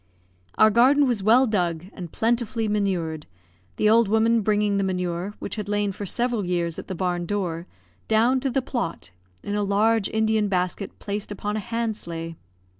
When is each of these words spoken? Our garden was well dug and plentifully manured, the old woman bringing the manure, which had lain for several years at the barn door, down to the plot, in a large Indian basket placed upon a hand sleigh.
Our 0.57 0.71
garden 0.71 1.05
was 1.05 1.21
well 1.21 1.45
dug 1.45 1.85
and 1.93 2.11
plentifully 2.11 2.67
manured, 2.67 3.27
the 3.75 3.87
old 3.87 4.07
woman 4.07 4.41
bringing 4.41 4.77
the 4.77 4.83
manure, 4.83 5.35
which 5.37 5.57
had 5.57 5.69
lain 5.69 5.91
for 5.91 6.07
several 6.07 6.43
years 6.43 6.79
at 6.79 6.87
the 6.87 6.95
barn 6.95 7.27
door, 7.27 7.67
down 8.07 8.39
to 8.39 8.49
the 8.49 8.63
plot, 8.63 9.11
in 9.43 9.53
a 9.53 9.61
large 9.61 10.09
Indian 10.09 10.47
basket 10.47 10.97
placed 10.97 11.31
upon 11.31 11.55
a 11.55 11.59
hand 11.59 11.95
sleigh. 11.95 12.35